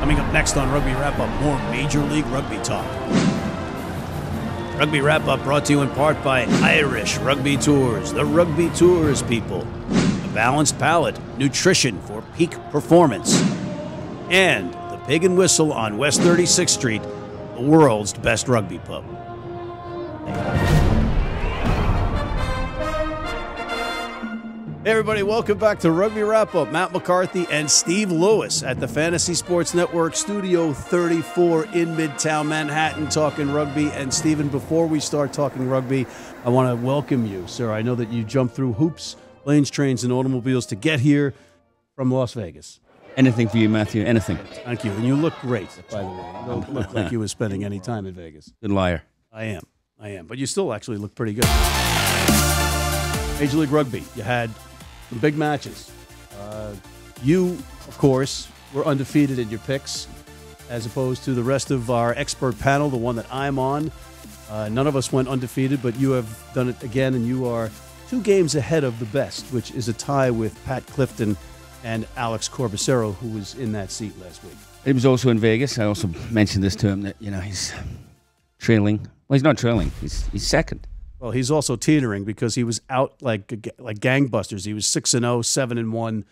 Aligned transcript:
Coming 0.00 0.18
up 0.18 0.32
next 0.32 0.56
on 0.56 0.70
Rugby 0.72 0.92
Wrap 0.92 1.18
Up, 1.18 1.28
more 1.42 1.58
Major 1.70 2.00
League 2.04 2.24
Rugby 2.28 2.56
talk. 2.64 2.86
Rugby 4.78 5.02
Wrap 5.02 5.26
Up 5.28 5.42
brought 5.42 5.66
to 5.66 5.74
you 5.74 5.82
in 5.82 5.90
part 5.90 6.24
by 6.24 6.46
Irish 6.62 7.18
Rugby 7.18 7.58
Tours, 7.58 8.14
the 8.14 8.24
Rugby 8.24 8.70
Tours 8.70 9.22
people. 9.22 9.60
A 9.60 10.30
balanced 10.32 10.78
palate, 10.78 11.20
nutrition 11.36 12.00
for 12.00 12.22
peak 12.34 12.52
performance. 12.70 13.38
And 14.30 14.72
the 14.72 14.98
Pig 15.06 15.24
and 15.24 15.36
Whistle 15.36 15.70
on 15.70 15.98
West 15.98 16.20
36th 16.20 16.70
Street, 16.70 17.02
the 17.02 17.60
world's 17.60 18.14
best 18.14 18.48
rugby 18.48 18.78
pub. 18.78 19.04
Hey 24.82 24.92
everybody, 24.92 25.22
welcome 25.22 25.58
back 25.58 25.78
to 25.80 25.90
Rugby 25.90 26.22
Wrap 26.22 26.54
Up. 26.54 26.72
Matt 26.72 26.92
McCarthy 26.92 27.46
and 27.50 27.70
Steve 27.70 28.10
Lewis 28.10 28.62
at 28.62 28.80
the 28.80 28.88
Fantasy 28.88 29.34
Sports 29.34 29.74
Network 29.74 30.16
Studio 30.16 30.72
34 30.72 31.66
in 31.66 31.88
Midtown 31.88 32.48
Manhattan 32.48 33.10
talking 33.10 33.52
rugby. 33.52 33.90
And 33.90 34.12
Steven, 34.12 34.48
before 34.48 34.86
we 34.86 34.98
start 34.98 35.34
talking 35.34 35.68
rugby, 35.68 36.06
I 36.46 36.48
want 36.48 36.70
to 36.70 36.82
welcome 36.82 37.26
you, 37.26 37.46
sir. 37.46 37.70
I 37.70 37.82
know 37.82 37.94
that 37.94 38.08
you 38.10 38.24
jumped 38.24 38.56
through 38.56 38.72
hoops, 38.72 39.16
planes, 39.44 39.68
trains, 39.68 40.02
and 40.02 40.14
automobiles 40.14 40.64
to 40.68 40.76
get 40.76 41.00
here 41.00 41.34
from 41.94 42.10
Las 42.10 42.32
Vegas. 42.32 42.80
Anything 43.18 43.50
for 43.50 43.58
you, 43.58 43.68
Matthew. 43.68 44.06
Anything. 44.06 44.38
Thank 44.64 44.82
you. 44.82 44.92
And 44.92 45.04
you 45.04 45.14
look 45.14 45.38
great, 45.42 45.68
by 45.90 46.00
the 46.00 46.08
way. 46.08 46.34
You 46.40 46.46
don't 46.46 46.72
look 46.72 46.94
like 46.94 47.12
you 47.12 47.20
were 47.20 47.28
spending 47.28 47.64
any 47.64 47.80
time 47.80 48.06
in 48.06 48.14
Vegas. 48.14 48.50
Good 48.62 48.70
liar. 48.72 49.02
I 49.30 49.44
am. 49.44 49.62
I 49.98 50.08
am. 50.08 50.26
But 50.26 50.38
you 50.38 50.46
still 50.46 50.72
actually 50.72 50.96
look 50.96 51.14
pretty 51.14 51.34
good. 51.34 51.44
Major 53.38 53.58
League 53.58 53.70
Rugby, 53.70 54.04
you 54.16 54.22
had 54.22 54.50
big 55.18 55.36
matches. 55.36 55.90
Uh, 56.38 56.74
you, 57.22 57.58
of 57.88 57.96
course, 57.98 58.48
were 58.72 58.84
undefeated 58.84 59.38
in 59.38 59.50
your 59.50 59.58
picks, 59.60 60.06
as 60.68 60.86
opposed 60.86 61.24
to 61.24 61.34
the 61.34 61.42
rest 61.42 61.70
of 61.70 61.90
our 61.90 62.14
expert 62.14 62.58
panel, 62.58 62.88
the 62.88 62.96
one 62.96 63.16
that 63.16 63.26
I'm 63.32 63.58
on. 63.58 63.90
Uh, 64.50 64.68
none 64.68 64.86
of 64.86 64.96
us 64.96 65.12
went 65.12 65.28
undefeated, 65.28 65.82
but 65.82 65.96
you 65.96 66.10
have 66.12 66.42
done 66.54 66.68
it 66.68 66.82
again, 66.82 67.14
and 67.14 67.26
you 67.26 67.46
are 67.46 67.70
two 68.08 68.20
games 68.20 68.54
ahead 68.54 68.84
of 68.84 68.98
the 68.98 69.04
best, 69.06 69.46
which 69.52 69.70
is 69.72 69.88
a 69.88 69.92
tie 69.92 70.30
with 70.30 70.62
Pat 70.64 70.84
Clifton 70.86 71.36
and 71.84 72.06
Alex 72.16 72.48
Corbisiero, 72.48 73.14
who 73.14 73.28
was 73.28 73.54
in 73.54 73.72
that 73.72 73.90
seat 73.90 74.12
last 74.20 74.42
week. 74.44 74.56
He 74.84 74.92
was 74.92 75.06
also 75.06 75.30
in 75.30 75.38
Vegas. 75.38 75.78
I 75.78 75.84
also 75.84 76.08
mentioned 76.30 76.64
this 76.64 76.74
to 76.76 76.88
him 76.88 77.02
that 77.02 77.16
you 77.20 77.30
know 77.30 77.40
he's 77.40 77.72
trailing. 78.58 78.98
Well, 79.28 79.36
he's 79.36 79.42
not 79.42 79.58
trailing. 79.58 79.92
He's 80.00 80.26
he's 80.28 80.46
second. 80.46 80.86
Well, 81.20 81.32
he's 81.32 81.50
also 81.50 81.76
teetering 81.76 82.24
because 82.24 82.54
he 82.54 82.64
was 82.64 82.80
out 82.88 83.20
like 83.20 83.68
like 83.78 83.98
gangbusters. 83.98 84.64
He 84.64 84.72
was 84.74 84.86
six 84.86 85.12
and 85.14 85.22
0, 85.22 85.42
7 85.42 85.76
and 85.78 85.92
one. 85.92 86.24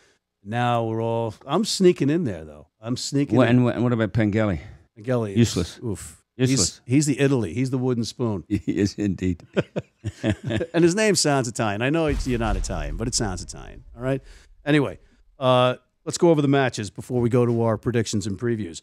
Now 0.42 0.84
we're 0.84 1.02
all. 1.02 1.34
I'm 1.46 1.64
sneaking 1.64 2.08
in 2.10 2.24
there 2.24 2.44
though. 2.44 2.68
I'm 2.80 2.96
sneaking. 2.96 3.40
And, 3.42 3.68
and 3.68 3.82
what 3.82 3.92
about 3.92 4.12
Pengelly? 4.14 4.60
Gelly 5.00 5.32
is- 5.32 5.38
Useless. 5.38 5.78
Oof. 5.84 6.14
Useless. 6.36 6.80
He's, 6.86 7.06
he's 7.06 7.06
the 7.16 7.20
Italy. 7.20 7.52
He's 7.52 7.70
the 7.70 7.78
wooden 7.78 8.04
spoon. 8.04 8.44
He 8.48 8.78
is 8.78 8.94
indeed. 8.94 9.42
and 10.22 10.84
his 10.84 10.94
name 10.94 11.16
sounds 11.16 11.48
Italian. 11.48 11.82
I 11.82 11.90
know 11.90 12.06
it's, 12.06 12.26
you're 12.28 12.38
not 12.38 12.56
Italian, 12.56 12.96
but 12.96 13.08
it 13.08 13.14
sounds 13.14 13.42
Italian. 13.42 13.82
All 13.96 14.02
right. 14.02 14.22
Anyway, 14.64 15.00
uh, 15.40 15.74
let's 16.04 16.16
go 16.16 16.30
over 16.30 16.40
the 16.40 16.46
matches 16.48 16.90
before 16.90 17.20
we 17.20 17.28
go 17.28 17.44
to 17.44 17.62
our 17.62 17.76
predictions 17.76 18.24
and 18.26 18.38
previews. 18.38 18.82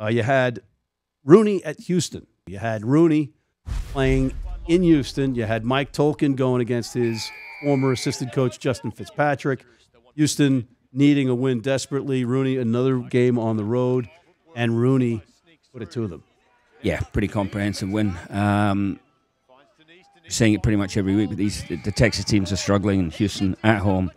Uh, 0.00 0.08
you 0.08 0.24
had 0.24 0.60
RUNY 1.24 1.62
at 1.64 1.78
Houston. 1.82 2.26
You 2.48 2.58
had 2.58 2.82
RUNY 2.82 3.30
playing 3.92 4.32
in 4.68 4.82
Houston. 4.82 5.34
You 5.34 5.44
had 5.44 5.64
Mike 5.64 5.92
Tolkin 5.92 6.36
going 6.36 6.60
against 6.60 6.94
his 6.94 7.30
former 7.62 7.92
assistant 7.92 8.32
coach 8.32 8.58
Justin 8.58 8.90
Fitzpatrick. 8.90 9.64
Houston 10.14 10.68
needing 10.92 11.28
a 11.28 11.34
win 11.34 11.60
desperately. 11.60 12.24
RUNY 12.24 12.60
another 12.60 12.98
game 12.98 13.38
on 13.38 13.56
the 13.56 13.64
road, 13.64 14.08
and 14.54 14.72
RUNY 14.72 15.22
put 15.72 15.82
it 15.82 15.90
to 15.92 16.06
them. 16.06 16.22
yeah, 16.82 17.00
pretty 17.12 17.28
comprehensive 17.28 17.90
win. 17.90 18.14
Um, 18.30 18.98
saying 20.28 20.54
it 20.54 20.62
pretty 20.62 20.76
much 20.76 20.96
every 20.96 21.14
week, 21.14 21.28
but 21.28 21.38
these 21.38 21.62
the 21.64 21.92
Texas 21.92 22.24
teams 22.24 22.50
are 22.52 22.56
struggling, 22.56 22.98
and 23.00 23.12
Houston 23.14 23.56
at 23.62 23.78
home, 23.78 24.10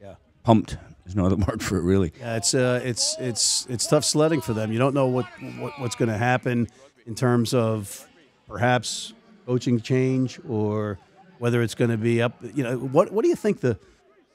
Yeah. 0.00 0.14
pumped. 0.42 0.76
There's 1.04 1.16
no 1.16 1.24
other 1.26 1.36
word 1.48 1.62
for 1.62 1.78
it, 1.78 1.82
really. 1.82 2.12
Yeah, 2.20 2.36
it's 2.36 2.52
uh, 2.52 2.80
it's 2.84 3.16
it's 3.18 3.66
it's 3.70 3.86
tough 3.86 4.04
sledding 4.04 4.40
for 4.42 4.52
them. 4.52 4.72
You 4.72 4.78
don't 4.78 4.92
know 4.94 5.06
what, 5.06 5.26
what 5.58 5.72
what's 5.80 5.94
going 5.96 6.10
to 6.10 6.18
happen 6.18 6.68
in 7.06 7.14
terms 7.14 7.54
of 7.54 8.06
perhaps 8.46 9.14
coaching 9.48 9.80
change 9.80 10.38
or 10.46 10.98
whether 11.38 11.62
it's 11.62 11.74
going 11.74 11.90
to 11.90 11.96
be 11.96 12.20
up. 12.20 12.34
You 12.54 12.64
know, 12.64 12.76
what 12.76 13.10
what 13.12 13.22
do 13.22 13.28
you 13.28 13.34
think 13.36 13.60
the 13.60 13.78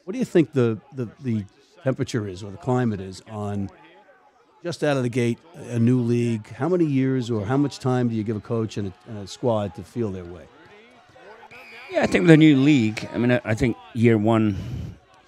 what 0.05 0.13
do 0.13 0.19
you 0.19 0.25
think 0.25 0.53
the 0.53 0.79
the, 0.95 1.07
the 1.21 1.45
temperature 1.83 2.27
is 2.27 2.41
or 2.43 2.49
the 2.49 2.57
climate 2.57 2.99
is 2.99 3.21
on 3.29 3.69
just 4.63 4.83
out 4.83 4.97
of 4.97 5.03
the 5.03 5.09
gate 5.09 5.37
a 5.69 5.77
new 5.77 5.99
league? 5.99 6.47
How 6.53 6.67
many 6.67 6.85
years 6.85 7.29
or 7.29 7.45
how 7.45 7.57
much 7.57 7.77
time 7.77 8.09
do 8.09 8.15
you 8.15 8.23
give 8.23 8.35
a 8.35 8.41
coach 8.41 8.77
and 8.77 8.87
a, 8.87 9.09
and 9.09 9.17
a 9.19 9.27
squad 9.27 9.75
to 9.75 9.83
feel 9.83 10.11
their 10.11 10.25
way? 10.25 10.45
Yeah, 11.91 12.01
I 12.01 12.07
think 12.07 12.23
with 12.23 12.31
a 12.31 12.37
new 12.37 12.57
league, 12.57 13.07
I 13.13 13.19
mean, 13.19 13.33
I, 13.33 13.41
I 13.45 13.53
think 13.53 13.77
year 13.93 14.17
one 14.17 14.57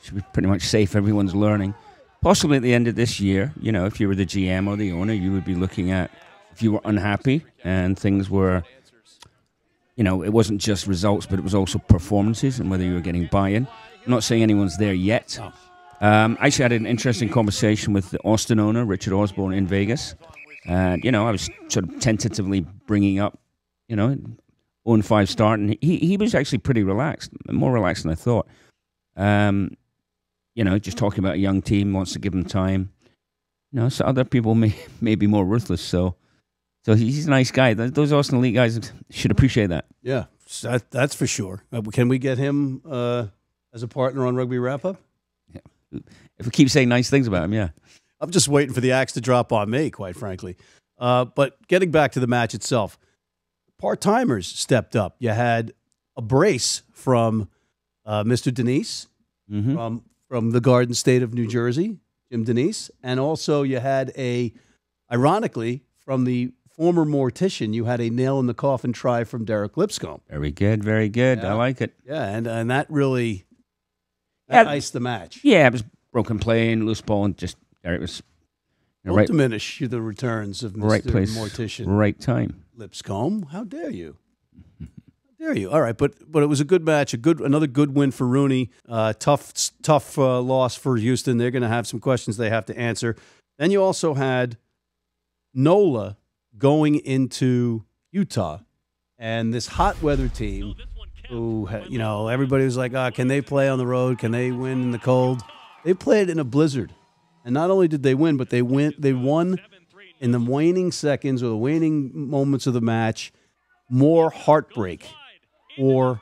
should 0.01 0.15
be 0.15 0.23
pretty 0.33 0.47
much 0.47 0.63
safe. 0.63 0.95
Everyone's 0.95 1.35
learning. 1.35 1.75
Possibly 2.21 2.57
at 2.57 2.63
the 2.63 2.73
end 2.73 2.87
of 2.87 2.95
this 2.95 3.19
year, 3.19 3.53
you 3.61 3.71
know, 3.71 3.85
if 3.85 3.99
you 3.99 4.07
were 4.07 4.15
the 4.15 4.25
GM 4.25 4.67
or 4.67 4.75
the 4.75 4.91
owner, 4.93 5.13
you 5.13 5.31
would 5.31 5.45
be 5.45 5.53
looking 5.53 5.91
at 5.91 6.09
if 6.55 6.63
you 6.63 6.71
were 6.71 6.81
unhappy 6.85 7.45
and 7.63 7.99
things 7.99 8.29
were, 8.29 8.63
you 9.95 10.03
know, 10.03 10.23
it 10.23 10.29
wasn't 10.29 10.61
just 10.61 10.87
results, 10.87 11.25
but 11.25 11.39
it 11.39 11.43
was 11.43 11.55
also 11.55 11.79
performances 11.79 12.59
and 12.59 12.69
whether 12.69 12.83
you 12.83 12.93
were 12.93 13.01
getting 13.01 13.27
buy-in. 13.27 13.67
I'm 14.05 14.11
not 14.11 14.23
saying 14.23 14.43
anyone's 14.43 14.77
there 14.77 14.93
yet. 14.93 15.39
Um, 16.01 16.37
I 16.39 16.47
actually 16.47 16.63
had 16.63 16.71
an 16.73 16.85
interesting 16.85 17.29
conversation 17.29 17.93
with 17.93 18.11
the 18.11 18.19
Austin 18.19 18.59
owner, 18.59 18.85
Richard 18.85 19.13
Osborne, 19.13 19.53
in 19.53 19.65
Vegas. 19.65 20.15
And, 20.65 21.03
you 21.03 21.11
know, 21.11 21.27
I 21.27 21.31
was 21.31 21.49
sort 21.69 21.85
of 21.87 21.99
tentatively 21.99 22.61
bringing 22.87 23.19
up, 23.19 23.39
you 23.87 23.95
know, 23.95 24.17
0 24.87 25.01
5 25.01 25.29
start, 25.29 25.59
and 25.59 25.77
he, 25.81 25.97
he 25.97 26.17
was 26.17 26.35
actually 26.35 26.57
pretty 26.59 26.83
relaxed, 26.83 27.31
more 27.49 27.71
relaxed 27.71 28.03
than 28.03 28.11
I 28.11 28.15
thought. 28.15 28.47
Um, 29.15 29.77
you 30.55 30.63
know, 30.63 30.77
just 30.77 30.97
talking 30.97 31.19
about 31.19 31.35
a 31.35 31.39
young 31.39 31.61
team, 31.61 31.93
wants 31.93 32.13
to 32.13 32.19
give 32.19 32.33
them 32.33 32.45
time. 32.45 32.91
You 33.71 33.81
know, 33.81 33.89
so 33.89 34.05
other 34.05 34.23
people 34.23 34.55
may, 34.55 34.75
may 35.01 35.15
be 35.15 35.27
more 35.27 35.45
ruthless. 35.45 35.81
So, 35.81 36.15
so 36.85 36.93
he's 36.93 37.25
a 37.25 37.29
nice 37.29 37.49
guy. 37.49 37.73
Those 37.73 38.13
Austin 38.13 38.37
Elite 38.37 38.53
guys 38.53 38.91
should 39.09 39.31
appreciate 39.31 39.67
that. 39.67 39.85
Yeah, 40.03 40.25
that, 40.61 40.91
that's 40.91 41.15
for 41.15 41.25
sure. 41.25 41.63
Uh, 41.73 41.81
can 41.81 42.07
we 42.07 42.19
get 42.19 42.37
him 42.37 42.81
uh, 42.87 43.27
as 43.73 43.81
a 43.81 43.87
partner 43.87 44.27
on 44.27 44.35
Rugby 44.35 44.59
Wrap 44.59 44.85
Up? 44.85 44.97
If 46.37 46.45
we 46.45 46.51
keep 46.51 46.69
saying 46.69 46.89
nice 46.89 47.09
things 47.09 47.25
about 47.25 47.43
him, 47.45 47.53
yeah. 47.53 47.69
I'm 48.19 48.29
just 48.29 48.47
waiting 48.47 48.73
for 48.73 48.81
the 48.81 48.91
axe 48.91 49.13
to 49.13 49.21
drop 49.21 49.51
on 49.51 49.69
me, 49.69 49.89
quite 49.89 50.15
frankly. 50.15 50.57
Uh, 50.99 51.25
but 51.25 51.65
getting 51.67 51.89
back 51.91 52.11
to 52.13 52.19
the 52.19 52.27
match 52.27 52.53
itself, 52.53 52.97
part 53.79 54.01
timers 54.01 54.47
stepped 54.47 54.95
up. 54.95 55.15
You 55.19 55.29
had 55.29 55.73
a 56.15 56.21
brace 56.21 56.83
from 56.91 57.49
uh, 58.05 58.23
Mr. 58.23 58.53
Denise 58.53 59.07
hmm 59.49 59.73
from 59.75 60.03
from 60.27 60.51
the 60.51 60.61
Garden 60.61 60.93
State 60.93 61.21
of 61.21 61.33
New 61.33 61.47
Jersey, 61.47 61.97
Jim 62.31 62.43
Denise, 62.43 62.89
and 63.03 63.19
also 63.19 63.61
you 63.61 63.79
had 63.79 64.11
a, 64.17 64.51
ironically, 65.11 65.83
from 66.03 66.25
the 66.25 66.51
former 66.75 67.05
mortician, 67.05 67.73
you 67.73 67.85
had 67.85 67.99
a 68.01 68.09
nail 68.09 68.39
in 68.39 68.47
the 68.47 68.53
coffin 68.53 68.93
try 68.93 69.23
from 69.23 69.45
Derek 69.45 69.77
Lipscomb. 69.77 70.21
Very 70.29 70.51
good, 70.51 70.83
very 70.83 71.09
good. 71.09 71.39
Yeah. 71.39 71.51
I 71.51 71.53
like 71.53 71.81
it. 71.81 71.93
Yeah, 72.05 72.23
and 72.25 72.47
and 72.47 72.69
that 72.69 72.89
really 72.89 73.45
that 74.47 74.65
Yeah. 74.65 74.71
iced 74.71 74.93
the 74.93 74.99
match. 74.99 75.39
Yeah, 75.43 75.67
it 75.67 75.73
was 75.73 75.83
broken 76.11 76.39
play 76.39 76.71
and 76.71 76.85
loose 76.85 77.01
ball, 77.01 77.25
and 77.25 77.37
just 77.37 77.57
Derek 77.83 78.01
was 78.01 78.21
you 79.03 79.09
know, 79.09 79.11
Don't 79.11 79.17
right, 79.17 79.27
diminish 79.27 79.79
the 79.79 80.01
returns 80.01 80.63
of 80.63 80.73
Mr. 80.73 80.89
right 80.89 81.05
place, 81.05 81.37
Mortician. 81.37 81.85
right 81.87 82.19
time. 82.19 82.63
Lipscomb. 82.75 83.43
How 83.51 83.63
dare 83.63 83.91
you? 83.91 84.17
How 84.79 84.87
dare 85.39 85.57
you? 85.57 85.69
All 85.71 85.81
right, 85.81 85.97
but 85.97 86.13
but 86.31 86.43
it 86.43 86.47
was 86.47 86.59
a 86.59 86.65
good 86.65 86.83
match, 86.85 87.13
a 87.13 87.17
good 87.17 87.39
another 87.39 87.67
good 87.67 87.95
win 87.95 88.11
for 88.11 88.25
RUNY. 88.25 88.69
Uh, 88.89 89.13
tough 89.13 89.53
tough 89.81 90.17
uh, 90.17 90.41
loss 90.41 90.75
for 90.75 90.97
Houston. 90.97 91.37
They're 91.37 91.51
going 91.51 91.61
to 91.61 91.67
have 91.69 91.85
some 91.87 91.99
questions 91.99 92.37
they 92.37 92.49
have 92.49 92.65
to 92.65 92.77
answer. 92.77 93.15
Then 93.57 93.71
you 93.71 93.81
also 93.81 94.15
had 94.15 94.57
Nola 95.53 96.17
going 96.57 96.95
into 96.95 97.85
Utah, 98.11 98.59
and 99.17 99.53
this 99.53 99.67
hot 99.67 100.01
weather 100.01 100.27
team. 100.27 100.75
Who 101.29 101.67
you 101.89 101.97
know? 101.97 102.27
Everybody 102.27 102.65
was 102.65 102.77
like, 102.77 102.93
"Ah, 102.93 103.09
can 103.09 103.27
they 103.27 103.41
play 103.41 103.67
on 103.67 103.79
the 103.79 103.87
road? 103.87 104.19
Can 104.19 104.31
they 104.31 104.51
win 104.51 104.81
in 104.83 104.91
the 104.91 104.99
cold?" 104.99 105.41
They 105.83 105.93
played 105.93 106.29
in 106.29 106.37
a 106.39 106.43
blizzard, 106.43 106.93
and 107.43 107.53
not 107.53 107.71
only 107.71 107.87
did 107.87 108.03
they 108.03 108.13
win, 108.13 108.37
but 108.37 108.49
they 108.51 108.61
went. 108.61 109.01
They 109.01 109.13
won 109.13 109.59
in 110.19 110.31
the 110.31 110.39
waning 110.39 110.91
seconds 110.91 111.41
or 111.41 111.47
the 111.47 111.57
waning 111.57 112.11
moments 112.13 112.67
of 112.67 112.73
the 112.73 112.81
match, 112.81 113.33
more 113.89 114.29
heartbreak 114.29 115.07
for 115.77 116.21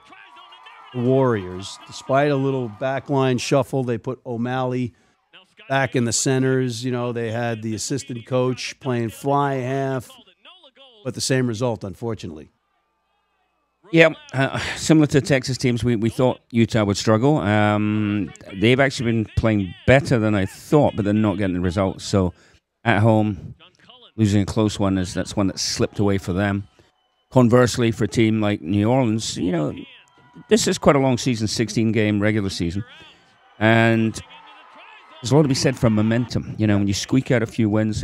the 0.93 1.01
Warriors. 1.01 1.79
Despite 1.87 2.31
a 2.31 2.35
little 2.35 2.69
backline 2.69 3.39
shuffle, 3.39 3.83
they 3.83 3.97
put 3.97 4.19
O'Malley 4.25 4.93
back 5.67 5.95
in 5.95 6.05
the 6.05 6.13
centers. 6.13 6.83
You 6.83 6.91
know, 6.91 7.11
they 7.11 7.31
had 7.31 7.61
the 7.61 7.75
assistant 7.75 8.25
coach 8.25 8.79
playing 8.79 9.09
fly 9.09 9.55
half, 9.55 10.09
but 11.03 11.13
the 11.13 11.21
same 11.21 11.47
result, 11.47 11.83
unfortunately. 11.83 12.49
Yeah, 13.91 14.09
uh, 14.33 14.57
similar 14.75 15.05
to 15.07 15.21
Texas 15.21 15.57
teams, 15.57 15.83
we, 15.83 15.95
we 15.95 16.09
thought 16.09 16.39
Utah 16.49 16.83
would 16.83 16.97
struggle. 16.97 17.37
Um, 17.37 18.31
they've 18.59 18.79
actually 18.79 19.11
been 19.11 19.25
playing 19.37 19.73
better 19.85 20.17
than 20.17 20.33
I 20.33 20.47
thought, 20.47 20.95
but 20.95 21.05
they're 21.05 21.13
not 21.13 21.37
getting 21.37 21.53
the 21.53 21.61
results. 21.61 22.03
So 22.03 22.33
at 22.83 23.01
home, 23.01 23.53
losing 24.15 24.41
a 24.41 24.45
close 24.45 24.79
one 24.79 24.97
is 24.97 25.13
that's 25.13 25.35
one 25.35 25.45
that 25.47 25.59
slipped 25.59 25.99
away 25.99 26.17
for 26.17 26.33
them. 26.33 26.67
Conversely, 27.31 27.91
for 27.91 28.05
a 28.05 28.07
team 28.07 28.41
like 28.41 28.61
New 28.61 28.89
Orleans, 28.89 29.37
you 29.37 29.51
know, 29.51 29.73
this 30.49 30.67
is 30.67 30.77
quite 30.77 30.95
a 30.95 30.99
long 30.99 31.19
season, 31.19 31.47
16 31.47 31.91
game 31.91 32.19
regular 32.19 32.49
season, 32.49 32.83
and 33.59 34.19
there's 35.23 35.31
a 35.31 35.35
lot 35.37 35.43
to 35.43 35.47
be 35.47 35.55
said 35.55 35.77
for 35.77 35.89
momentum. 35.89 36.53
You 36.57 36.67
know, 36.67 36.77
when 36.77 36.87
you 36.87 36.93
squeak 36.93 37.31
out 37.31 37.41
a 37.41 37.45
few 37.45 37.69
wins, 37.69 38.03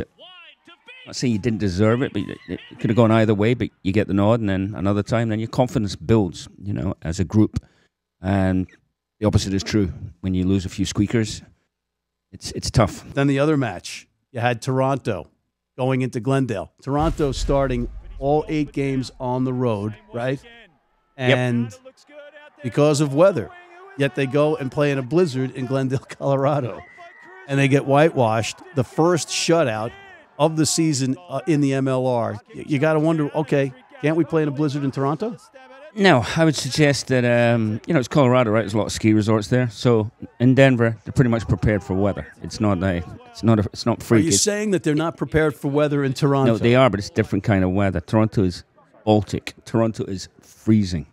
not 1.06 1.16
saying 1.18 1.34
you 1.34 1.40
didn't 1.40 1.60
deserve 1.60 2.02
it, 2.02 2.14
but 2.14 2.22
it 2.48 2.62
could 2.80 2.90
have 2.90 2.96
gone 2.96 3.12
either 3.12 3.34
way. 3.34 3.56
But 3.56 3.72
you 3.84 3.92
get 3.92 4.08
the 4.08 4.14
nod, 4.14 4.40
and 4.40 4.48
then 4.48 4.74
another 4.74 5.04
time, 5.04 5.28
then 5.28 5.38
your 5.38 5.50
confidence 5.50 5.98
builds. 5.98 6.48
You 6.64 6.72
know, 6.72 6.96
as 7.02 7.20
a 7.20 7.26
group, 7.26 7.62
and 8.22 8.68
the 9.20 9.26
opposite 9.28 9.54
is 9.54 9.64
true. 9.64 9.92
When 10.22 10.34
you 10.34 10.46
lose 10.46 10.66
a 10.66 10.70
few 10.70 10.86
squeakers, 10.86 11.42
it's 12.32 12.54
it's 12.54 12.72
tough. 12.72 13.04
Then 13.14 13.28
the 13.28 13.40
other 13.40 13.58
match, 13.58 14.08
you 14.32 14.40
had 14.40 14.62
Toronto 14.62 15.30
going 15.78 16.02
into 16.02 16.22
Glendale. 16.22 16.72
Toronto 16.82 17.34
starting 17.34 17.90
all 18.18 18.46
eight 18.48 18.72
games 18.72 19.12
on 19.20 19.44
the 19.44 19.54
road, 19.54 19.94
right? 20.14 20.42
And 21.18 21.70
yep. 21.70 21.96
because 22.64 23.02
of 23.02 23.14
weather, 23.14 23.50
yet 23.98 24.16
they 24.16 24.26
go 24.26 24.56
and 24.56 24.72
play 24.72 24.92
in 24.92 24.98
a 24.98 25.02
blizzard 25.02 25.52
in 25.52 25.66
Glendale, 25.66 26.00
Colorado, 26.10 26.80
and 27.50 27.60
they 27.60 27.68
get 27.68 27.86
whitewashed. 27.86 28.58
The 28.76 28.84
first 28.86 29.28
shutout 29.28 29.92
of 30.38 30.56
the 30.56 30.66
season 30.66 31.18
uh, 31.28 31.42
in 31.48 31.60
the 31.60 31.72
MLR. 31.72 32.40
You, 32.54 32.64
you 32.68 32.80
got 32.80 32.94
to 32.94 33.00
wonder, 33.00 33.30
okay, 33.36 33.74
can't 34.02 34.16
we 34.16 34.24
play 34.24 34.44
in 34.44 34.48
a 34.48 34.52
blizzard 34.52 34.86
in 34.86 34.92
Toronto? 34.92 35.36
No, 35.96 36.24
I 36.38 36.46
would 36.46 36.56
suggest 36.56 37.08
that 37.08 37.26
um, 37.26 37.82
you 37.88 37.94
know 37.94 38.00
it's 38.00 38.08
Colorado, 38.08 38.52
right? 38.52 38.62
There's 38.62 38.76
a 38.76 38.78
lot 38.78 38.86
of 38.86 38.92
ski 38.92 39.12
resorts 39.12 39.48
there. 39.48 39.70
So 39.72 40.12
in 40.40 40.54
Denver, 40.54 40.96
they're 41.04 41.12
pretty 41.12 41.32
much 41.32 41.48
prepared 41.48 41.84
for 41.84 41.96
weather. 41.96 42.32
It's 42.44 42.60
not 42.60 42.82
a, 42.84 43.04
it's 43.26 43.42
not 43.42 43.60
a, 43.60 43.64
it's 43.74 43.88
not 43.88 44.02
freak. 44.04 44.22
Are 44.22 44.26
you 44.26 44.32
saying 44.32 44.72
that 44.72 44.84
they're 44.84 44.94
not 44.94 45.18
prepared 45.18 45.56
for 45.56 45.68
weather 45.68 46.04
in 46.04 46.14
Toronto? 46.14 46.54
No, 46.54 46.58
they 46.60 46.76
are, 46.76 46.92
but 46.92 47.00
it's 47.00 47.10
different 47.10 47.44
kind 47.44 47.64
of 47.64 47.72
weather. 47.72 48.00
Toronto 48.02 48.44
is 48.44 48.64
Baltic. 49.04 49.56
Toronto 49.66 50.04
is 50.06 50.30
freezing. 50.42 51.08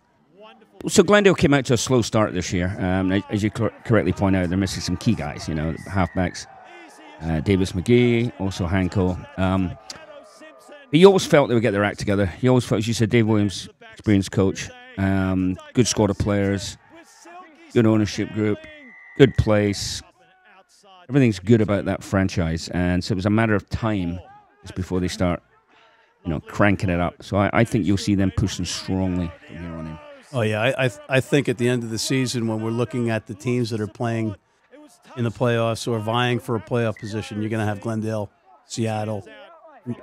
So 0.89 1.03
Glendale 1.03 1.35
came 1.35 1.53
out 1.53 1.65
to 1.65 1.73
a 1.73 1.77
slow 1.77 2.01
start 2.01 2.33
this 2.33 2.53
year. 2.53 2.75
Um, 2.79 3.11
as 3.29 3.43
you 3.43 3.51
cor- 3.51 3.73
correctly 3.83 4.13
point 4.13 4.35
out, 4.37 4.47
they're 4.47 4.57
missing 4.57 4.81
some 4.81 4.95
key 4.95 5.15
guys. 5.15 5.47
You 5.47 5.55
know, 5.55 5.73
halfbacks, 5.89 6.47
uh, 7.21 7.41
Davis 7.41 7.73
McGee, 7.73 8.31
also 8.39 8.65
Hanco. 8.65 9.17
Um, 9.37 9.77
but 10.89 10.99
you 10.99 11.07
always 11.07 11.25
felt 11.25 11.49
they 11.49 11.53
would 11.53 11.61
get 11.63 11.71
their 11.71 11.83
act 11.83 11.99
together. 11.99 12.31
You 12.39 12.49
always 12.49 12.63
felt, 12.63 12.79
as 12.79 12.87
you 12.87 12.93
said, 12.93 13.09
Dave 13.09 13.27
Williams 13.27 13.67
experienced 13.91 14.31
coach, 14.31 14.69
um, 14.97 15.57
good 15.73 15.87
squad 15.87 16.09
of 16.09 16.17
players, 16.17 16.77
good 17.73 17.85
ownership 17.85 18.31
group, 18.31 18.59
good 19.17 19.35
place. 19.35 20.01
Everything's 21.09 21.39
good 21.39 21.61
about 21.61 21.85
that 21.85 22.03
franchise, 22.03 22.69
and 22.69 23.03
so 23.03 23.11
it 23.13 23.15
was 23.15 23.25
a 23.25 23.29
matter 23.29 23.55
of 23.55 23.69
time 23.69 24.19
just 24.61 24.75
before 24.75 24.99
they 24.99 25.07
start, 25.07 25.41
you 26.23 26.29
know, 26.29 26.39
cranking 26.39 26.89
it 26.89 26.99
up. 26.99 27.23
So 27.23 27.37
I, 27.37 27.49
I 27.51 27.63
think 27.65 27.85
you'll 27.85 27.97
see 27.97 28.15
them 28.15 28.31
pushing 28.35 28.65
strongly 28.65 29.31
from 29.47 29.57
here 29.57 29.71
on 29.73 29.87
in. 29.87 30.06
Oh 30.33 30.41
yeah, 30.41 30.61
I, 30.61 30.85
I 30.85 30.91
I 31.09 31.19
think 31.21 31.47
at 31.47 31.57
the 31.57 31.69
end 31.69 31.83
of 31.83 31.89
the 31.89 31.97
season 31.97 32.47
when 32.47 32.61
we're 32.61 32.71
looking 32.71 33.09
at 33.09 33.27
the 33.27 33.33
teams 33.33 33.69
that 33.69 33.79
are 33.79 33.87
playing 33.87 34.35
in 35.15 35.23
the 35.23 35.31
playoffs 35.31 35.87
or 35.87 35.99
vying 35.99 36.39
for 36.39 36.55
a 36.55 36.59
playoff 36.59 36.97
position, 36.99 37.41
you're 37.41 37.49
going 37.49 37.61
to 37.61 37.65
have 37.65 37.81
Glendale, 37.81 38.29
Seattle, 38.65 39.27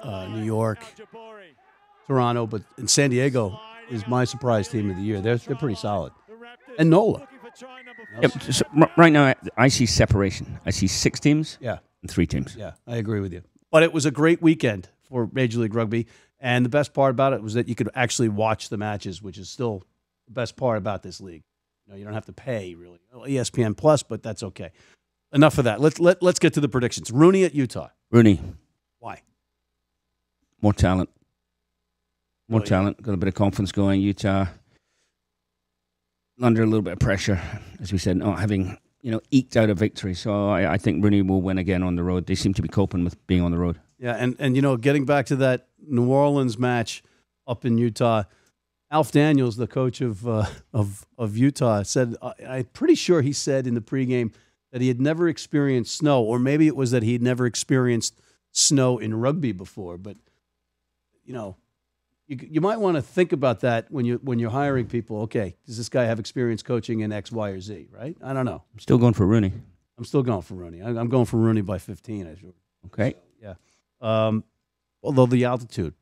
uh, 0.03 0.26
New 0.26 0.43
York, 0.43 0.79
Toronto, 2.06 2.47
but 2.47 2.62
in 2.79 2.88
San 2.88 3.11
Diego 3.11 3.59
is 3.91 4.06
my 4.06 4.25
surprise 4.25 4.69
team 4.69 4.91
of 4.91 4.97
the 4.97 5.03
year. 5.03 5.21
They're 5.21 5.37
they're 5.37 5.56
pretty 5.56 5.76
solid, 5.76 6.12
and 6.79 6.91
NOLA. 6.91 7.29
Yep. 8.20 8.43
So 8.43 8.65
right 8.97 9.12
now, 9.12 9.35
I 9.56 9.69
see 9.69 9.87
separation. 9.87 10.59
I 10.67 10.70
see 10.70 10.87
six 10.87 11.20
teams. 11.20 11.59
Yeah. 11.61 11.79
And 12.03 12.11
three 12.11 12.27
teams. 12.27 12.55
Yeah, 12.56 12.73
I 12.87 12.97
agree 12.97 13.20
with 13.20 13.32
you. 13.32 13.43
But 13.70 13.82
it 13.82 13.93
was 13.93 14.05
a 14.05 14.11
great 14.11 14.43
weekend 14.43 14.88
for 15.09 15.29
Major 15.32 15.59
League 15.61 15.75
Rugby, 15.75 16.06
and 16.41 16.65
the 16.65 16.70
best 16.70 16.93
part 16.93 17.11
about 17.11 17.32
it 17.32 17.43
was 17.43 17.55
that 17.55 17.69
you 17.69 17.75
could 17.75 17.88
actually 17.94 18.29
watch 18.29 18.69
the 18.69 18.77
matches, 18.77 19.23
which 19.23 19.38
is 19.38 19.49
still 19.49 19.82
the 20.26 20.32
best 20.32 20.56
part 20.56 20.79
about 20.79 21.03
this 21.03 21.21
league. 21.21 21.43
You 21.87 21.93
know, 21.93 21.99
you 21.99 22.05
don't 22.05 22.15
have 22.15 22.26
to 22.26 22.32
pay 22.32 22.75
really. 22.75 22.99
ESPN 23.15 23.76
Plus, 23.76 24.03
but 24.03 24.23
that's 24.23 24.43
okay. 24.43 24.71
Enough 25.32 25.59
of 25.59 25.65
that. 25.65 25.81
Let's 25.81 25.99
let, 25.99 26.23
let's 26.23 26.38
get 26.38 26.55
to 26.55 26.61
the 26.61 26.69
predictions. 26.69 27.11
RUNY 27.11 27.44
at 27.44 27.55
Utah. 27.55 27.88
RUNY. 28.12 28.41
Why? 29.00 29.23
More 30.62 30.73
talent. 30.73 31.11
More 32.49 32.61
oh, 32.61 32.65
talent. 32.65 32.97
Yeah. 33.00 33.06
Got 33.06 33.15
a 33.15 33.17
bit 33.17 33.29
of 33.29 33.35
confidence 33.35 33.73
going. 33.73 34.00
Utah 34.00 34.47
under 36.41 36.62
a 36.62 36.67
little 36.67 36.82
bit 36.82 36.94
of 36.94 36.99
pressure, 36.99 37.41
as 37.81 37.93
we 37.93 37.99
said, 37.99 38.17
not 38.17 38.38
having 38.41 38.77
you 39.03 39.11
know 39.11 39.20
eked 39.31 39.56
out 39.56 39.70
a 39.70 39.75
victory. 39.75 40.15
So 40.15 40.49
I, 40.49 40.73
I 40.75 40.79
think 40.79 41.05
RUNY 41.05 41.27
will 41.27 41.43
win 41.43 41.59
again 41.59 41.82
on 41.82 41.97
the 41.97 42.03
road. 42.03 42.27
They 42.27 42.35
seem 42.35 42.55
to 42.55 42.62
be 42.62 42.69
coping 42.69 43.05
with 43.05 43.25
being 43.27 43.43
on 43.43 43.50
the 43.50 43.59
road. 43.59 43.81
Yeah, 43.99 44.17
and 44.19 44.37
and 44.38 44.56
you 44.56 44.62
know, 44.62 44.77
getting 44.77 45.05
back 45.05 45.27
to 45.27 45.37
that 45.37 45.69
New 45.87 46.11
Orleans 46.11 46.59
match 46.59 47.03
up 47.47 47.65
in 47.65 47.79
Utah, 47.79 48.25
Alf 48.94 49.11
Daniels, 49.11 49.56
the 49.56 49.67
coach 49.67 50.00
of 50.00 50.26
uh, 50.29 50.46
of 50.73 51.05
of 51.19 51.37
Utah, 51.37 51.82
said 51.82 52.14
uh, 52.23 52.32
I'm 52.49 52.67
pretty 52.67 52.94
sure 52.94 53.23
he 53.23 53.32
said 53.32 53.67
in 53.67 53.75
the 53.75 53.81
pregame 53.81 54.32
that 54.70 54.81
he 54.81 54.87
had 54.87 55.00
never 55.00 55.26
experienced 55.26 55.96
snow, 55.96 56.23
or 56.23 56.38
maybe 56.38 56.69
it 56.69 56.76
was 56.76 56.93
that 56.93 57.02
he 57.02 57.12
had 57.12 57.20
never 57.20 57.44
experienced 57.44 58.20
snow 58.52 58.99
in 58.99 59.12
rugby 59.12 59.50
before. 59.50 59.99
But 59.99 60.17
you 61.25 61.35
know, 61.35 61.56
you, 62.29 62.38
you 62.41 62.61
might 62.61 62.79
want 62.79 62.94
to 62.94 63.02
think 63.02 63.32
about 63.32 63.61
that 63.61 63.91
when 63.91 64.05
you 64.05 64.20
when 64.23 64.38
you're 64.38 64.52
hiring 64.52 64.87
people. 64.87 65.23
Okay, 65.23 65.56
does 65.67 65.76
this 65.76 65.88
guy 65.88 66.05
have 66.05 66.20
experience 66.20 66.62
coaching 66.62 67.00
in 67.00 67.11
X, 67.11 67.32
Y, 67.32 67.49
or 67.49 67.61
Z? 67.61 67.88
Right? 67.91 68.17
I 68.23 68.32
don't 68.32 68.46
know. 68.46 68.62
I'm 68.73 68.79
still 68.79 68.99
going 68.99 69.14
for 69.14 69.26
RUNY. 69.26 69.50
I'm 69.99 70.05
still 70.05 70.23
going 70.23 70.43
for 70.43 70.55
RUNY. 70.55 70.87
I'm 70.87 71.08
going 71.08 71.25
for 71.25 71.38
RUNY 71.38 71.67
by 71.67 71.79
15. 71.79 72.29
I 72.29 72.41
sure. 72.41 72.50
Okay. 72.87 73.14
So, 73.14 73.19
yeah. 73.43 74.26
Um, 74.29 74.44
although 75.02 75.26
the 75.26 75.46
altitude 75.46 75.94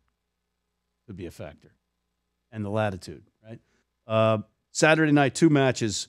could 1.06 1.16
be 1.16 1.24
a 1.24 1.30
factor, 1.30 1.72
and 2.52 2.64
the 2.64 2.70
latitude. 2.70 3.24
Right. 3.44 3.58
Uh, 4.06 4.38
Saturday 4.70 5.12
night, 5.12 5.34
two 5.34 5.50
matches 5.50 6.08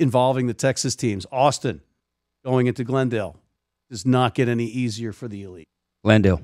involving 0.00 0.46
the 0.46 0.54
Texas 0.54 0.96
teams. 0.96 1.26
Austin 1.30 1.80
going 2.44 2.66
into 2.66 2.82
Glendale 2.82 3.36
does 3.90 4.04
not 4.06 4.34
get 4.34 4.48
any 4.48 4.64
easier 4.64 5.12
for 5.12 5.28
the 5.28 5.42
elite. 5.42 5.68
Glendale. 6.02 6.40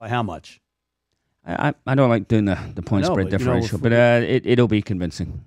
By 0.00 0.08
how 0.08 0.22
much? 0.22 0.60
I, 1.44 1.74
I 1.86 1.94
don't 1.94 2.08
like 2.08 2.28
doing 2.28 2.44
the, 2.44 2.58
the 2.74 2.82
point 2.82 3.04
know, 3.04 3.12
spread 3.12 3.26
but, 3.26 3.38
differential, 3.38 3.78
you 3.78 3.82
know, 3.82 3.90
but 3.90 3.92
uh, 3.92 4.26
it, 4.26 4.46
it'll 4.46 4.68
be 4.68 4.80
convincing. 4.80 5.44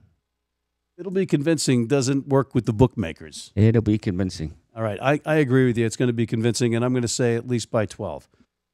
It'll 0.97 1.11
be 1.11 1.25
convincing. 1.25 1.87
Doesn't 1.87 2.27
work 2.27 2.53
with 2.53 2.65
the 2.65 2.73
bookmakers. 2.73 3.51
It'll 3.55 3.81
be 3.81 3.97
convincing. 3.97 4.55
All 4.75 4.83
right. 4.83 4.99
I, 5.01 5.21
I 5.25 5.35
agree 5.35 5.65
with 5.65 5.77
you. 5.77 5.85
It's 5.85 5.95
going 5.95 6.07
to 6.07 6.13
be 6.13 6.25
convincing, 6.25 6.75
and 6.75 6.83
I'm 6.83 6.91
going 6.91 7.01
to 7.01 7.07
say 7.07 7.35
at 7.35 7.47
least 7.47 7.71
by 7.71 7.85
12. 7.85 8.27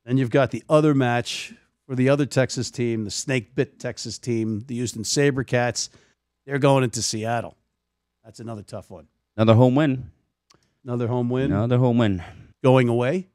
Then 0.05 0.17
you've 0.17 0.31
got 0.31 0.51
the 0.51 0.63
other 0.67 0.95
match 0.95 1.53
for 1.91 1.95
the 1.95 2.07
other 2.07 2.25
Texas 2.25 2.71
team, 2.71 3.03
the 3.03 3.11
snake 3.11 3.53
bit 3.53 3.77
Texas 3.77 4.17
team, 4.17 4.63
the 4.65 4.75
Houston 4.75 5.03
Sabercats. 5.03 5.89
They're 6.45 6.57
going 6.57 6.85
into 6.85 7.01
Seattle. 7.01 7.57
That's 8.23 8.39
another 8.39 8.61
tough 8.61 8.89
one. 8.89 9.07
Another 9.35 9.55
home 9.55 9.75
win. 9.75 10.09
Another 10.85 11.09
home 11.09 11.29
win. 11.29 11.51
Another 11.51 11.77
home 11.77 11.97
win. 11.97 12.23
Going 12.63 12.87
away 12.87 13.27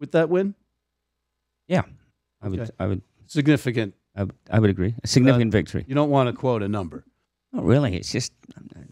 with 0.00 0.12
that 0.12 0.30
win? 0.30 0.54
Yeah. 1.68 1.82
I 2.40 2.48
would. 2.48 2.70
I 2.78 2.86
would. 2.86 3.02
Significant. 3.26 3.92
I, 4.14 4.22
would, 4.22 4.34
I 4.50 4.58
would 4.58 4.70
agree. 4.70 4.94
A 5.04 5.06
significant 5.06 5.52
uh, 5.52 5.58
victory. 5.58 5.84
You 5.86 5.94
don't 5.94 6.08
want 6.08 6.30
to 6.30 6.32
quote 6.32 6.62
a 6.62 6.68
number. 6.68 7.04
Not 7.52 7.66
really. 7.66 7.94
It's 7.94 8.10
just. 8.10 8.32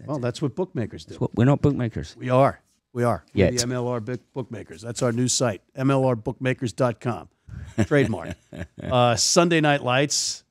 Well, 0.04 0.18
that's 0.18 0.42
what 0.42 0.54
bookmakers 0.54 1.06
do. 1.06 1.14
What, 1.14 1.34
we're 1.34 1.46
not 1.46 1.62
bookmakers. 1.62 2.14
We 2.18 2.28
are. 2.28 2.60
We 2.92 3.02
are. 3.02 3.24
Yeah. 3.32 3.50
The 3.50 3.56
MLR 3.56 4.20
bookmakers. 4.34 4.82
That's 4.82 5.00
our 5.00 5.10
new 5.10 5.28
site. 5.28 5.62
MLRbookmakers.com. 5.74 7.30
Trademark. 7.86 8.36
uh, 8.82 9.16
Sunday 9.16 9.60
Night 9.60 9.82
Lights. 9.82 10.42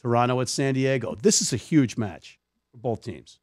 Toronto 0.00 0.40
at 0.40 0.48
San 0.48 0.72
Diego. 0.72 1.14
This 1.14 1.42
is 1.42 1.52
a 1.52 1.58
huge 1.58 1.98
match 1.98 2.38
for 2.72 2.78
both 2.78 3.02
teams 3.02 3.38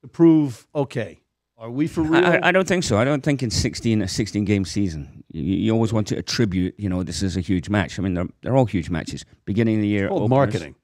to 0.00 0.08
prove 0.08 0.66
okay 0.74 1.22
are 1.62 1.70
we 1.70 1.86
for 1.86 2.02
real? 2.02 2.26
I, 2.26 2.40
I, 2.42 2.50
don't 2.50 2.66
think 2.66 2.82
so. 2.82 2.98
I 2.98 3.04
don't 3.04 3.22
think 3.22 3.40
in 3.40 3.48
16 3.48 4.02
a 4.02 4.08
16 4.08 4.44
game 4.44 4.64
season 4.64 5.22
you, 5.30 5.42
you, 5.42 5.72
always 5.72 5.92
want 5.92 6.08
to 6.08 6.18
attribute. 6.18 6.74
You 6.76 6.88
know, 6.88 7.04
this 7.04 7.22
is 7.22 7.36
a 7.36 7.40
huge 7.40 7.68
match. 7.68 8.00
I 8.00 8.02
mean, 8.02 8.14
they're 8.14 8.26
they're 8.42 8.56
all 8.56 8.66
huge 8.66 8.90
matches. 8.90 9.24
Beginning 9.44 9.76
of 9.76 9.82
the 9.82 9.86
year, 9.86 10.08
openers, 10.08 10.28
marketing. 10.28 10.74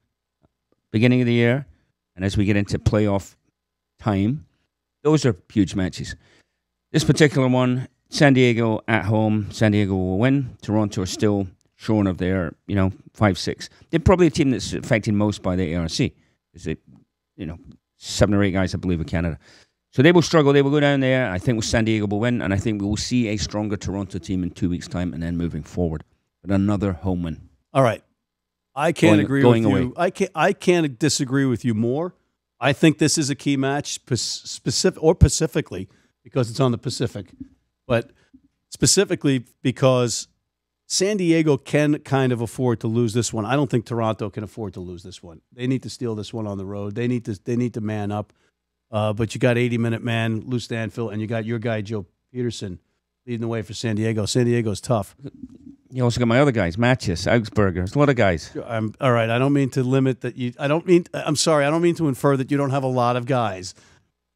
Beginning 0.91 1.19
of 1.19 1.27
the 1.27 1.33
year, 1.33 1.65
and 2.15 2.23
as 2.23 2.37
we 2.37 2.45
get 2.45 2.55
into 2.55 2.79
playoff 2.79 3.35
time, 3.99 4.45
those 5.03 5.25
are 5.25 5.35
huge 5.51 5.75
matches. 5.75 6.15
This 6.93 7.03
particular 7.03 7.49
one, 7.49 7.89
San 8.09 8.33
Diego 8.33 8.79
at 8.87 9.03
home. 9.03 9.51
San 9.51 9.73
Diego 9.73 9.95
will 9.95 10.17
win. 10.17 10.55
Toronto 10.61 11.01
are 11.01 11.05
still 11.05 11.47
shorn 11.79 12.07
of 12.07 12.17
their, 12.17 12.53
you 12.67 12.75
know, 12.75 12.91
five 13.13 13.37
six. 13.37 13.69
They're 13.89 14.01
probably 14.01 14.27
a 14.27 14.29
team 14.29 14.51
that's 14.51 14.73
affected 14.73 15.13
most 15.13 15.41
by 15.41 15.55
the 15.55 15.75
ARC. 15.75 15.99
Is 16.53 16.67
it, 16.67 16.79
you 17.37 17.45
know, 17.45 17.57
seven 17.95 18.35
or 18.35 18.43
eight 18.43 18.51
guys, 18.51 18.75
I 18.75 18.77
believe, 18.77 18.99
in 18.99 19.07
Canada. 19.07 19.39
So 19.91 20.01
they 20.01 20.11
will 20.11 20.21
struggle. 20.21 20.51
They 20.51 20.61
will 20.61 20.71
go 20.71 20.81
down 20.81 20.99
there. 20.99 21.31
I 21.31 21.37
think 21.37 21.63
San 21.63 21.85
Diego 21.85 22.05
will 22.05 22.19
win, 22.19 22.41
and 22.41 22.53
I 22.53 22.57
think 22.57 22.81
we 22.81 22.87
will 22.87 22.97
see 22.97 23.29
a 23.29 23.37
stronger 23.37 23.77
Toronto 23.77 24.19
team 24.19 24.43
in 24.43 24.51
two 24.51 24.69
weeks' 24.69 24.89
time, 24.89 25.13
and 25.13 25.23
then 25.23 25.37
moving 25.37 25.63
forward. 25.63 26.03
But 26.43 26.53
another 26.53 26.93
home 26.93 27.23
win. 27.23 27.49
All 27.73 27.81
right, 27.81 28.03
I 28.75 28.91
can't 28.91 29.13
going, 29.13 29.25
agree 29.25 29.41
going 29.41 29.63
with 29.63 29.71
away. 29.71 29.81
you. 29.81 29.93
I 29.95 30.09
can't. 30.09 30.31
I 30.35 30.53
can't 30.53 30.99
disagree 30.99 31.45
with 31.45 31.63
you 31.63 31.73
more. 31.73 32.13
I 32.59 32.73
think 32.73 32.97
this 32.97 33.17
is 33.17 33.29
a 33.29 33.35
key 33.35 33.55
match, 33.55 33.99
specific 34.15 35.01
or 35.01 35.15
specifically 35.15 35.87
because 36.25 36.49
it's 36.49 36.59
on 36.59 36.71
the 36.71 36.77
Pacific, 36.77 37.27
but 37.87 38.11
specifically 38.69 39.45
because 39.61 40.27
San 40.91 41.17
Diego 41.17 41.55
can 41.55 41.99
kind 41.99 42.31
of 42.31 42.41
afford 42.41 42.79
to 42.79 42.87
lose 42.87 43.13
this 43.13 43.31
one. 43.31 43.45
I 43.45 43.55
don't 43.55 43.69
think 43.69 43.85
Toronto 43.85 44.31
can 44.31 44.43
afford 44.43 44.73
to 44.73 44.79
lose 44.79 45.03
this 45.03 45.21
one. 45.21 45.39
They 45.53 45.67
need 45.67 45.83
to 45.83 45.89
steal 45.89 46.15
this 46.15 46.33
one 46.33 46.47
on 46.47 46.57
the 46.57 46.65
road. 46.65 46.95
They 46.95 47.07
need 47.07 47.25
to 47.25 47.39
they 47.43 47.55
need 47.55 47.75
to 47.75 47.81
man 47.81 48.11
up. 48.11 48.33
Uh, 48.91 49.13
but 49.13 49.35
you 49.35 49.39
got 49.39 49.55
80 49.55 49.77
minute 49.77 50.03
man 50.03 50.41
Lou 50.47 50.57
Stanfield, 50.57 51.13
and 51.13 51.21
you 51.21 51.27
got 51.27 51.45
your 51.45 51.59
guy 51.59 51.81
Joe 51.81 52.07
Pietersen 52.33 52.79
leading 53.27 53.41
the 53.41 53.47
way 53.47 53.61
for 53.61 53.75
San 53.75 53.97
Diego. 53.97 54.25
San 54.25 54.45
Diego's 54.47 54.81
tough. 54.81 55.15
You 55.91 56.03
also 56.03 56.19
got 56.19 56.27
my 56.27 56.39
other 56.39 56.51
guys, 56.51 56.75
Matches, 56.75 57.25
Augspurger. 57.27 57.75
There's 57.75 57.93
a 57.93 57.99
lot 57.99 58.09
of 58.09 58.15
guys. 58.15 58.57
I'm 58.65 58.95
all 58.99 59.11
right. 59.11 59.29
I 59.29 59.37
don't 59.37 59.53
mean 59.53 59.69
to 59.71 59.83
limit 59.83 60.21
that 60.21 60.37
you. 60.37 60.53
I 60.57 60.67
don't 60.67 60.87
mean. 60.87 61.05
I'm 61.13 61.35
sorry. 61.35 61.65
I 61.65 61.69
don't 61.69 61.83
mean 61.83 61.95
to 61.95 62.07
infer 62.07 62.35
that 62.35 62.49
you 62.49 62.57
don't 62.57 62.71
have 62.71 62.83
a 62.83 62.87
lot 62.87 63.15
of 63.15 63.27
guys 63.27 63.75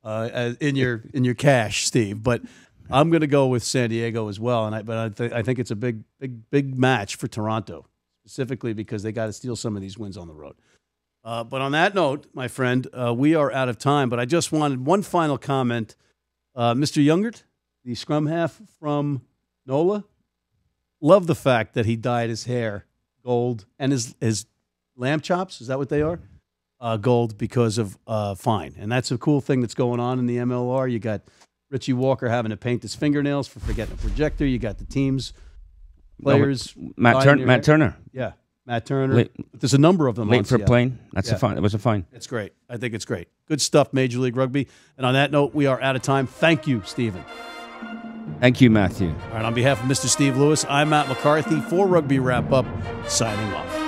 uh, 0.03 0.53
in 0.59 0.75
your 0.75 1.01
in 1.15 1.23
your 1.25 1.33
cash, 1.33 1.87
Steve. 1.87 2.21
But 2.21 2.43
I'm 2.89 3.09
going 3.09 3.21
to 3.21 3.27
go 3.27 3.47
with 3.47 3.63
San 3.63 3.89
Diego 3.89 4.27
as 4.27 4.39
well. 4.39 4.65
And 4.65 4.75
I, 4.75 4.81
but 4.81 4.97
I, 4.97 5.09
th- 5.09 5.31
I 5.31 5.41
think 5.41 5.59
it's 5.59 5.71
a 5.71 5.75
big, 5.75 6.03
big, 6.19 6.49
big 6.49 6.77
match 6.77 7.15
for 7.15 7.27
Toronto, 7.27 7.87
specifically 8.25 8.73
because 8.73 9.03
they 9.03 9.11
got 9.11 9.27
to 9.27 9.33
steal 9.33 9.55
some 9.55 9.75
of 9.75 9.81
these 9.81 9.97
wins 9.97 10.17
on 10.17 10.27
the 10.27 10.33
road. 10.33 10.55
Uh, 11.23 11.43
but 11.43 11.61
on 11.61 11.71
that 11.71 11.95
note, 11.95 12.27
my 12.33 12.47
friend, 12.47 12.87
uh, 12.93 13.13
we 13.13 13.33
are 13.33 13.51
out 13.51 13.69
of 13.69 13.77
time. 13.77 14.09
But 14.09 14.19
I 14.19 14.25
just 14.25 14.51
wanted 14.51 14.85
one 14.85 15.01
final 15.01 15.37
comment. 15.37 15.95
Uh, 16.55 16.73
Mr. 16.73 17.03
Youngert, 17.03 17.43
the 17.83 17.95
scrum 17.95 18.27
half 18.27 18.61
from 18.79 19.21
NOLA, 19.65 20.03
love 21.01 21.27
the 21.27 21.35
fact 21.35 21.73
that 21.73 21.85
he 21.85 21.95
dyed 21.95 22.29
his 22.29 22.45
hair 22.45 22.85
gold 23.23 23.65
and 23.79 23.91
his 23.91 24.15
his 24.19 24.45
lamb 24.95 25.21
chops. 25.21 25.61
Is 25.61 25.67
that 25.67 25.77
what 25.77 25.89
they 25.89 26.01
are? 26.01 26.19
Uh, 26.79 26.97
gold 26.97 27.37
because 27.37 27.77
of 27.77 27.97
uh, 28.05 28.35
fine, 28.35 28.75
and 28.77 28.91
that's 28.91 29.09
a 29.09 29.17
cool 29.17 29.39
thing 29.39 29.61
that's 29.61 29.73
going 29.73 30.01
on 30.01 30.19
in 30.19 30.25
the 30.25 30.37
MLR. 30.37 30.91
You 30.91 30.99
got 30.99 31.21
Richie 31.73 31.93
Walker 31.93 32.29
having 32.29 32.51
to 32.51 32.57
paint 32.57 32.83
his 32.83 32.93
fingernails 32.93 33.47
for 33.47 33.59
forgetting 33.59 33.95
a 33.95 33.97
projector. 33.97 34.45
You 34.45 34.59
got 34.59 34.77
the 34.77 34.85
teams 34.85 35.33
players. 36.21 36.75
No, 36.77 36.93
Matt, 36.95 37.23
Turn- 37.23 37.43
Matt 37.45 37.63
Turner. 37.63 37.97
Yeah. 38.13 38.33
Matt 38.67 38.85
Turner. 38.85 39.15
Late, 39.15 39.31
There's 39.59 39.73
a 39.73 39.79
number 39.79 40.07
of 40.07 40.15
them. 40.15 40.29
Late 40.29 40.45
for 40.45 40.55
a 40.55 40.59
plane. 40.59 40.99
That's 41.13 41.29
yeah. 41.29 41.35
a 41.35 41.39
fine. 41.39 41.57
It 41.57 41.61
was 41.61 41.73
a 41.73 41.79
fine. 41.79 42.05
It's 42.13 42.27
great. 42.27 42.53
I 42.69 42.77
think 42.77 42.93
it's 42.93 43.05
great. 43.05 43.27
Good 43.47 43.59
stuff, 43.59 43.91
Major 43.91 44.19
League 44.19 44.37
Rugby. 44.37 44.67
And 44.97 45.05
on 45.05 45.15
that 45.15 45.31
note, 45.31 45.55
we 45.55 45.65
are 45.65 45.81
out 45.81 45.95
of 45.95 46.03
time. 46.03 46.27
Thank 46.27 46.67
you, 46.67 46.83
Stephen. 46.85 47.25
Thank 48.39 48.61
you, 48.61 48.69
Matthew. 48.69 49.09
All 49.09 49.33
right. 49.33 49.43
On 49.43 49.53
behalf 49.55 49.83
of 49.83 49.89
Mr. 49.89 50.05
Steve 50.05 50.37
Lewis, 50.37 50.65
I'm 50.69 50.89
Matt 50.91 51.09
McCarthy 51.09 51.59
for 51.61 51.87
Rugby 51.87 52.19
Wrap 52.19 52.51
Up, 52.51 52.67
signing 53.07 53.51
off. 53.53 53.82